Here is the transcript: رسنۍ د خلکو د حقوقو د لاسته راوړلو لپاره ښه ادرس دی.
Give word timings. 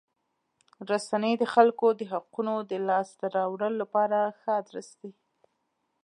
رسنۍ 0.89 1.33
د 1.37 1.43
خلکو 1.53 1.87
د 1.99 2.01
حقوقو 2.11 2.55
د 2.71 2.73
لاسته 2.87 3.25
راوړلو 3.37 3.77
لپاره 3.83 4.17
ښه 4.39 4.51
ادرس 4.61 4.89
دی. 5.01 5.11